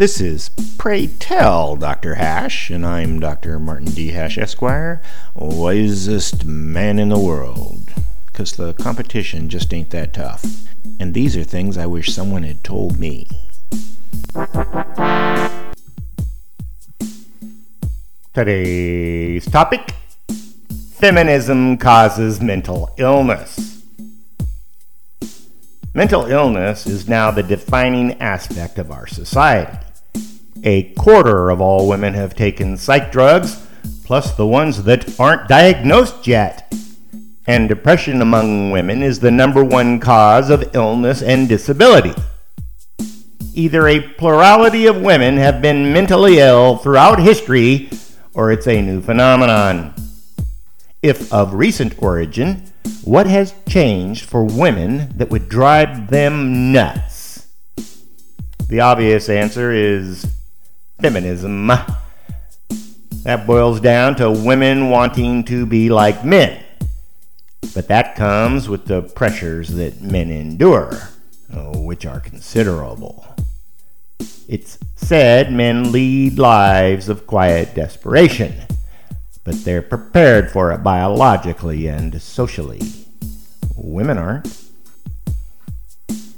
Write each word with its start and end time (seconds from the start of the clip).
This 0.00 0.18
is 0.18 0.48
Pray 0.78 1.08
Tell 1.08 1.76
Dr. 1.76 2.14
Hash, 2.14 2.70
and 2.70 2.86
I'm 2.86 3.20
Dr. 3.20 3.58
Martin 3.58 3.90
D. 3.90 4.12
Hash, 4.12 4.38
Esquire, 4.38 5.02
wisest 5.34 6.46
man 6.46 6.98
in 6.98 7.10
the 7.10 7.18
world. 7.18 7.92
Because 8.24 8.52
the 8.52 8.72
competition 8.72 9.50
just 9.50 9.74
ain't 9.74 9.90
that 9.90 10.14
tough. 10.14 10.42
And 10.98 11.12
these 11.12 11.36
are 11.36 11.44
things 11.44 11.76
I 11.76 11.84
wish 11.84 12.14
someone 12.14 12.44
had 12.44 12.64
told 12.64 12.98
me. 12.98 13.28
Today's 18.32 19.44
topic 19.50 19.94
Feminism 20.92 21.76
causes 21.76 22.40
mental 22.40 22.94
illness. 22.96 23.84
Mental 25.92 26.24
illness 26.24 26.86
is 26.86 27.06
now 27.06 27.30
the 27.30 27.42
defining 27.42 28.14
aspect 28.14 28.78
of 28.78 28.90
our 28.90 29.06
society. 29.06 29.76
A 30.62 30.92
quarter 30.94 31.50
of 31.50 31.60
all 31.60 31.88
women 31.88 32.14
have 32.14 32.34
taken 32.34 32.76
psych 32.76 33.10
drugs, 33.10 33.66
plus 34.04 34.34
the 34.34 34.46
ones 34.46 34.82
that 34.84 35.18
aren't 35.18 35.48
diagnosed 35.48 36.26
yet. 36.26 36.72
And 37.46 37.68
depression 37.68 38.20
among 38.20 38.70
women 38.70 39.02
is 39.02 39.20
the 39.20 39.30
number 39.30 39.64
one 39.64 40.00
cause 40.00 40.50
of 40.50 40.74
illness 40.74 41.22
and 41.22 41.48
disability. 41.48 42.14
Either 43.54 43.88
a 43.88 44.00
plurality 44.00 44.86
of 44.86 45.00
women 45.00 45.36
have 45.36 45.60
been 45.60 45.92
mentally 45.92 46.38
ill 46.38 46.76
throughout 46.76 47.18
history, 47.18 47.90
or 48.34 48.52
it's 48.52 48.66
a 48.66 48.82
new 48.82 49.00
phenomenon 49.00 49.94
if 51.02 51.32
of 51.32 51.54
recent 51.54 52.00
origin, 52.02 52.70
what 53.04 53.26
has 53.26 53.54
changed 53.68 54.28
for 54.28 54.44
women 54.44 55.12
that 55.16 55.30
would 55.30 55.48
drive 55.48 56.10
them 56.10 56.72
nuts? 56.72 57.46
The 58.68 58.80
obvious 58.80 59.28
answer 59.28 59.72
is 59.72 60.26
feminism. 61.00 61.70
That 63.24 63.46
boils 63.46 63.80
down 63.80 64.16
to 64.16 64.30
women 64.30 64.90
wanting 64.90 65.44
to 65.44 65.66
be 65.66 65.90
like 65.90 66.24
men. 66.24 66.62
But 67.74 67.88
that 67.88 68.16
comes 68.16 68.68
with 68.68 68.86
the 68.86 69.02
pressures 69.02 69.70
that 69.74 70.00
men 70.00 70.30
endure, 70.30 71.10
oh, 71.52 71.80
which 71.80 72.06
are 72.06 72.20
considerable. 72.20 73.26
It's 74.48 74.78
said 74.96 75.52
men 75.52 75.92
lead 75.92 76.38
lives 76.38 77.08
of 77.08 77.26
quiet 77.26 77.74
desperation 77.74 78.66
but 79.44 79.64
they're 79.64 79.82
prepared 79.82 80.50
for 80.50 80.70
it 80.70 80.82
biologically 80.82 81.86
and 81.88 82.20
socially. 82.20 82.80
Women 83.74 84.18
aren't. 84.18 84.56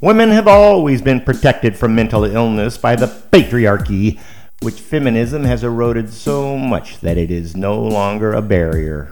Women 0.00 0.30
have 0.30 0.48
always 0.48 1.02
been 1.02 1.20
protected 1.20 1.76
from 1.76 1.94
mental 1.94 2.24
illness 2.24 2.78
by 2.78 2.96
the 2.96 3.06
patriarchy, 3.06 4.20
which 4.62 4.80
feminism 4.80 5.44
has 5.44 5.64
eroded 5.64 6.12
so 6.12 6.58
much 6.58 7.00
that 7.00 7.16
it 7.16 7.30
is 7.30 7.56
no 7.56 7.80
longer 7.80 8.32
a 8.32 8.42
barrier. 8.42 9.10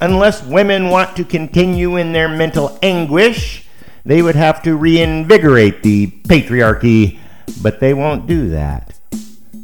Unless 0.00 0.44
women 0.44 0.88
want 0.88 1.16
to 1.16 1.24
continue 1.24 1.96
in 1.96 2.12
their 2.12 2.28
mental 2.28 2.78
anguish, 2.82 3.66
they 4.04 4.22
would 4.22 4.34
have 4.34 4.62
to 4.62 4.76
reinvigorate 4.76 5.82
the 5.82 6.06
patriarchy, 6.06 7.18
but 7.62 7.78
they 7.78 7.92
won't 7.92 8.26
do 8.26 8.48
that. 8.48 8.98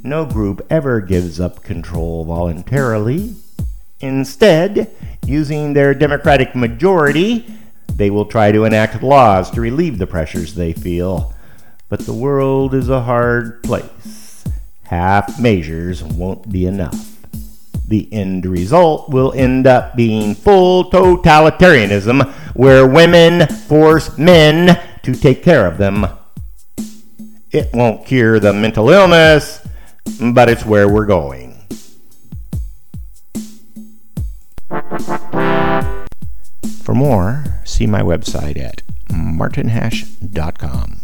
No 0.05 0.25
group 0.27 0.65
ever 0.71 1.01
gives 1.01 1.41
up 1.41 1.63
control 1.63 2.25
voluntarily. 2.25 3.35
Instead, 4.01 4.95
using 5.27 5.73
their 5.73 5.95
democratic 5.95 6.55
majority, 6.55 7.47
they 7.93 8.11
will 8.11 8.27
try 8.27 8.53
to 8.53 8.65
enact 8.65 9.03
laws 9.03 9.51
to 9.51 9.61
relieve 9.61 9.99
the 9.99 10.07
pressures 10.07 10.55
they 10.55 10.73
feel. 10.73 11.35
But 11.89 12.01
the 12.01 12.13
world 12.13 12.75
is 12.75 12.89
a 12.89 13.03
hard 13.03 13.63
place. 13.65 14.28
Half 14.89 15.39
measures 15.39 16.03
won't 16.03 16.51
be 16.51 16.65
enough. 16.65 17.19
The 17.87 18.11
end 18.11 18.47
result 18.47 19.11
will 19.11 19.35
end 19.35 19.67
up 19.67 19.95
being 19.95 20.35
full 20.35 20.91
totalitarianism 20.91 22.27
where 22.55 22.87
women 22.87 23.47
force 23.49 24.17
men 24.17 24.81
to 25.03 25.15
take 25.15 25.43
care 25.43 25.67
of 25.67 25.77
them. 25.77 26.07
It 27.51 27.69
won't 27.75 28.07
cure 28.07 28.41
the 28.41 28.55
mental 28.55 28.89
illness, 28.89 29.61
but 30.23 30.49
it's 30.49 30.65
where 30.65 30.89
we're 30.89 31.05
going. 31.05 31.61
For 36.83 36.95
more, 36.95 37.45
see 37.65 37.87
my 37.87 38.01
website 38.01 38.59
at 38.59 38.81
martinhash.com. 39.13 40.98